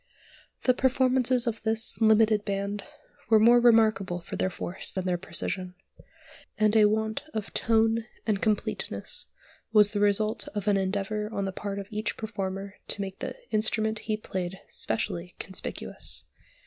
[0.63, 2.83] The performances of this "limited band"
[3.29, 5.75] were more remarkable for their force than their precision;
[6.57, 9.27] and a want of "tone" and completeness
[9.71, 13.35] was the result of an endeavour on the part of each performer to make the
[13.51, 16.25] instrument he played specially conspicuous.